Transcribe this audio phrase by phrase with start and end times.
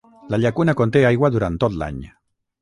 [0.33, 2.01] La llacuna conté aigua durant tot l'any.